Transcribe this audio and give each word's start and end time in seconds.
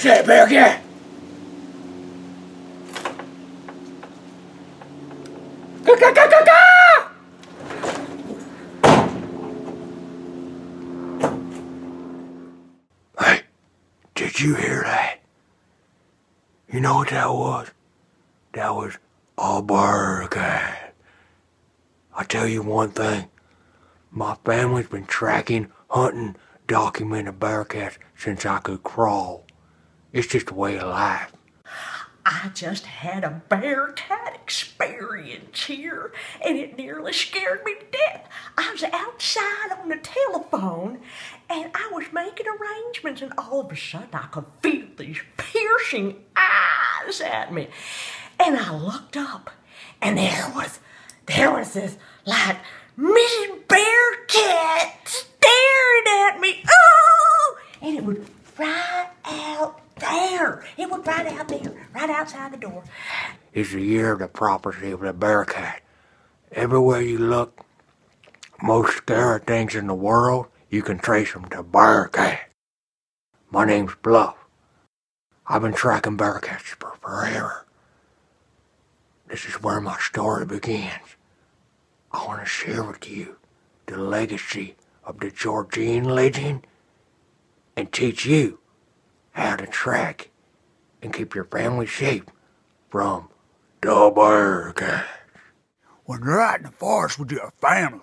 Say, 0.00 0.22
Bearcat! 0.24 0.80
Ka-ka-ka-ka-ka! 5.84 7.10
Hey, 13.18 13.42
did 14.14 14.40
you 14.40 14.54
hear 14.54 14.84
that? 14.84 15.18
You 16.72 16.80
know 16.80 16.94
what 16.94 17.10
that 17.10 17.28
was? 17.28 17.68
That 18.54 18.74
was 18.74 18.96
a 19.36 19.60
bearcat. 19.60 20.94
I 22.16 22.24
tell 22.24 22.48
you 22.48 22.62
one 22.62 22.92
thing. 22.92 23.26
My 24.10 24.36
family's 24.46 24.88
been 24.88 25.04
tracking, 25.04 25.70
hunting, 25.90 26.36
documenting 26.66 27.36
bearcats 27.36 27.98
since 28.16 28.46
I 28.46 28.60
could 28.60 28.82
crawl. 28.82 29.44
It's 30.12 30.26
just 30.26 30.50
a 30.50 30.54
way 30.54 30.78
of 30.78 30.88
life. 30.88 31.32
I 32.26 32.50
just 32.52 32.84
had 32.84 33.24
a 33.24 33.42
bear 33.48 33.92
cat 33.92 34.34
experience 34.42 35.64
here, 35.64 36.12
and 36.44 36.56
it 36.58 36.76
nearly 36.76 37.12
scared 37.12 37.64
me 37.64 37.74
to 37.74 37.84
death. 37.90 38.28
I 38.58 38.70
was 38.72 38.82
outside 38.82 39.72
on 39.80 39.88
the 39.88 39.96
telephone, 39.96 41.00
and 41.48 41.70
I 41.74 41.88
was 41.92 42.06
making 42.12 42.46
arrangements, 42.46 43.22
and 43.22 43.32
all 43.38 43.60
of 43.60 43.72
a 43.72 43.76
sudden 43.76 44.10
I 44.12 44.26
could 44.26 44.44
feel 44.62 44.86
these 44.96 45.20
piercing 45.36 46.16
eyes 46.36 47.20
at 47.20 47.52
me. 47.52 47.68
And 48.38 48.56
I 48.56 48.74
looked 48.76 49.16
up, 49.16 49.50
and 50.02 50.18
there 50.18 50.52
was, 50.54 50.78
there 51.26 51.52
was 51.52 51.72
this, 51.72 51.96
like, 52.26 52.58
Mrs. 52.98 53.66
Bearcat 53.66 55.08
staring 55.08 56.26
at 56.26 56.38
me. 56.40 56.64
Oh! 56.68 57.58
And 57.80 57.96
it 57.96 58.04
was 58.04 58.18
right 58.58 59.08
out 59.24 59.80
there. 59.98 60.64
It 60.76 60.90
was 60.90 61.06
right 61.06 61.26
out 61.26 61.48
there, 61.48 61.88
right 62.00 62.10
outside 62.10 62.52
the 62.52 62.56
door. 62.56 62.82
It's 63.52 63.72
the 63.72 63.82
year 63.82 64.12
of 64.12 64.20
the 64.20 64.28
property 64.28 64.90
of 64.90 65.00
the 65.00 65.12
bearcat. 65.12 65.82
Everywhere 66.52 67.02
you 67.02 67.18
look, 67.18 67.60
most 68.62 68.96
scary 68.96 69.40
things 69.40 69.74
in 69.74 69.86
the 69.86 69.94
world, 69.94 70.46
you 70.70 70.82
can 70.82 70.98
trace 70.98 71.32
them 71.32 71.48
to 71.50 71.62
bearcat. 71.62 72.50
My 73.50 73.64
name's 73.64 73.94
Bluff. 74.02 74.36
I've 75.46 75.62
been 75.62 75.74
tracking 75.74 76.16
bearcats 76.16 76.62
for 76.62 76.94
forever. 77.02 77.66
This 79.28 79.44
is 79.44 79.62
where 79.62 79.80
my 79.80 79.98
story 79.98 80.46
begins. 80.46 81.16
I 82.12 82.24
want 82.26 82.40
to 82.40 82.46
share 82.46 82.82
with 82.82 83.08
you 83.08 83.36
the 83.86 83.98
legacy 83.98 84.76
of 85.04 85.20
the 85.20 85.30
Georgian 85.30 86.04
legend 86.04 86.66
and 87.76 87.92
teach 87.92 88.24
you 88.24 88.58
how 89.32 89.56
to 89.56 89.66
track 89.66 90.29
and 91.02 91.12
keep 91.12 91.34
your 91.34 91.44
family 91.44 91.86
safe 91.86 92.24
from 92.90 93.28
the 93.80 94.12
bearcat. 94.14 95.06
When 96.04 96.22
you're 96.22 96.40
out 96.40 96.58
in 96.58 96.64
the 96.64 96.72
forest 96.72 97.18
with 97.18 97.30
your 97.30 97.52
family, 97.60 98.00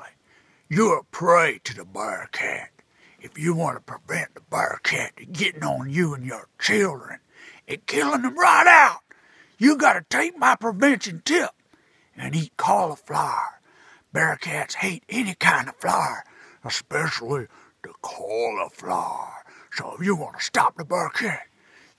you're 0.70 1.00
a 1.00 1.04
prey 1.04 1.60
to 1.66 1.76
the 1.76 1.86
bearcat. 1.86 2.72
If 3.20 3.38
you 3.38 3.56
want 3.56 3.78
to 3.78 3.82
prevent 3.82 4.36
the 4.36 4.42
bearcat 4.42 5.14
from 5.18 5.32
getting 5.32 5.64
on 5.64 5.90
you 5.90 6.14
and 6.14 6.26
your 6.26 6.48
children 6.60 7.20
and 7.68 7.86
killing 7.86 8.22
them 8.22 8.38
right 8.38 8.68
out, 8.68 9.02
you 9.58 9.76
gotta 9.76 10.06
take 10.10 10.38
my 10.38 10.56
prevention 10.56 11.22
tip 11.26 11.52
and 12.16 12.36
eat 12.36 12.56
cauliflower. 12.58 13.62
Bearcats 14.14 14.76
hate 14.76 15.04
any 15.10 15.36
kind 15.36 15.68
of 15.68 15.76
flower, 15.76 16.24
especially 16.64 17.48
the 17.84 17.94
cauliflower. 18.02 19.44
So 19.72 19.96
if 20.00 20.06
you 20.06 20.16
want 20.16 20.40
to 20.40 20.46
stop 20.46 20.78
the 20.78 20.86
bearcat, 20.86 21.42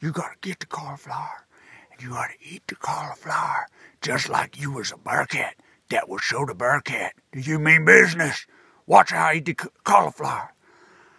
you 0.00 0.12
gotta 0.12 0.36
get 0.40 0.60
the 0.60 0.66
cauliflower 0.66 1.44
and 1.92 2.00
you 2.02 2.10
gotta 2.10 2.34
eat 2.40 2.62
the 2.68 2.76
cauliflower 2.76 3.66
just 4.00 4.28
like 4.28 4.60
you 4.60 4.72
was 4.72 4.92
a 4.92 4.96
bearcat. 4.96 5.54
That 5.90 6.08
will 6.08 6.18
show 6.18 6.44
the 6.44 6.54
bearcat 6.54 7.14
Do 7.32 7.40
you 7.40 7.58
mean 7.58 7.84
business. 7.86 8.46
Watch 8.86 9.10
how 9.10 9.28
I 9.28 9.34
eat 9.34 9.46
the 9.46 9.54
ca- 9.54 9.68
cauliflower 9.84 10.52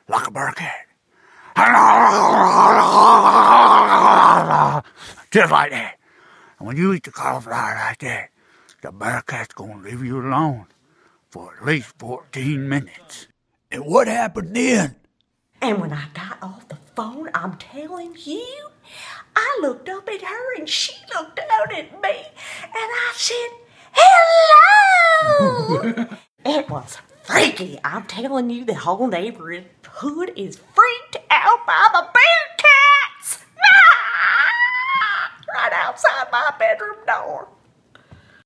like 0.07 0.28
a 0.28 0.31
bearcat. 0.31 0.85
Just 5.31 5.51
like 5.51 5.72
that. 5.72 5.95
And 6.57 6.68
when 6.68 6.78
you 6.78 6.94
eat 6.94 7.03
the 7.03 7.12
cauliflower 7.12 7.75
like 7.75 8.00
that, 8.00 8.29
the 8.81 8.91
bearcat's 8.91 9.53
gonna 9.53 9.78
leave 9.81 10.03
you 10.03 10.19
alone 10.22 10.68
for 11.29 11.56
at 11.57 11.66
least 11.66 11.94
14 12.00 12.68
minutes. 12.69 13.28
And 13.72 13.85
what 13.85 14.07
happened 14.07 14.56
then? 14.56 14.95
And 15.62 15.79
when 15.81 15.91
I 15.94 16.06
got 16.13 16.38
off 16.41 16.68
the 16.69 16.78
phone, 16.99 17.29
I'm 17.33 17.55
telling 17.55 18.13
you, 18.25 18.67
I 19.33 19.59
looked 19.61 19.87
up 19.87 20.09
at 20.09 20.21
her 20.21 20.55
and 20.57 20.67
she 20.67 20.91
looked 21.15 21.37
down 21.37 21.73
at 21.73 21.93
me, 22.01 22.09
and 22.09 22.73
I 22.73 23.13
said, 23.15 23.51
Hello! 23.93 26.07
it 26.45 26.69
was 26.69 26.97
freaky. 27.23 27.79
I'm 27.85 28.03
telling 28.03 28.49
you, 28.49 28.65
the 28.65 28.73
whole 28.73 29.07
neighborhood 29.07 30.33
is 30.35 30.59
freaked 30.75 31.25
out 31.31 31.65
by 31.65 31.88
the 31.93 32.05
bear 32.13 32.57
cats! 32.57 33.45
right 35.55 35.71
outside 35.71 36.27
my 36.33 36.51
bedroom 36.59 36.97
door. 37.07 37.47